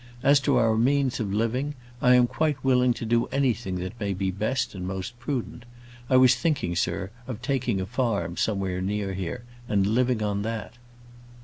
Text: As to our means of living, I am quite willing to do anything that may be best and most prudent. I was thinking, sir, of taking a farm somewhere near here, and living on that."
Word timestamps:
As 0.23 0.39
to 0.39 0.57
our 0.57 0.75
means 0.75 1.19
of 1.19 1.31
living, 1.31 1.75
I 2.01 2.15
am 2.15 2.25
quite 2.25 2.63
willing 2.63 2.91
to 2.95 3.05
do 3.05 3.27
anything 3.27 3.75
that 3.81 3.99
may 3.99 4.15
be 4.15 4.31
best 4.31 4.73
and 4.73 4.87
most 4.87 5.19
prudent. 5.19 5.63
I 6.09 6.17
was 6.17 6.33
thinking, 6.33 6.75
sir, 6.75 7.11
of 7.27 7.39
taking 7.43 7.79
a 7.79 7.85
farm 7.85 8.35
somewhere 8.35 8.81
near 8.81 9.13
here, 9.13 9.43
and 9.69 9.85
living 9.85 10.23
on 10.23 10.41
that." 10.41 10.73